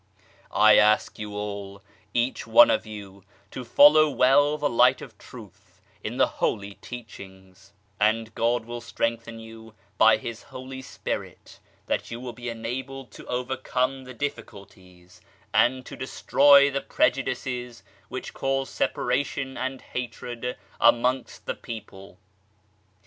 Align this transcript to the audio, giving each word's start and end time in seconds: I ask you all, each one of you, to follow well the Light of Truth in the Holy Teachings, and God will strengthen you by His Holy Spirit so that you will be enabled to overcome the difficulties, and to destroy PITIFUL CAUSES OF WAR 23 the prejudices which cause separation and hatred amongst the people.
I 0.51 0.77
ask 0.77 1.19
you 1.19 1.35
all, 1.35 1.83
each 2.11 2.47
one 2.47 2.71
of 2.71 2.87
you, 2.87 3.23
to 3.51 3.63
follow 3.63 4.09
well 4.09 4.57
the 4.57 4.67
Light 4.67 4.99
of 4.99 5.15
Truth 5.19 5.79
in 6.03 6.17
the 6.17 6.25
Holy 6.41 6.73
Teachings, 6.73 7.71
and 7.99 8.33
God 8.33 8.65
will 8.65 8.81
strengthen 8.81 9.39
you 9.39 9.75
by 9.99 10.17
His 10.17 10.41
Holy 10.41 10.81
Spirit 10.81 11.49
so 11.49 11.59
that 11.85 12.09
you 12.09 12.19
will 12.19 12.33
be 12.33 12.49
enabled 12.49 13.11
to 13.11 13.27
overcome 13.27 14.05
the 14.05 14.15
difficulties, 14.15 15.21
and 15.53 15.85
to 15.85 15.95
destroy 15.95 16.71
PITIFUL 16.71 16.81
CAUSES 16.81 16.85
OF 16.85 16.89
WAR 16.89 16.95
23 16.95 16.95
the 16.95 16.95
prejudices 17.31 17.83
which 18.09 18.33
cause 18.33 18.71
separation 18.71 19.55
and 19.55 19.81
hatred 19.81 20.57
amongst 20.79 21.45
the 21.45 21.53
people. 21.53 22.17